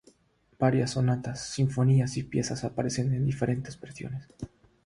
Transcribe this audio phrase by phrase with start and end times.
[0.57, 4.27] Varias sonatas, sinfonías y piezas aparecen en diferentes versiones.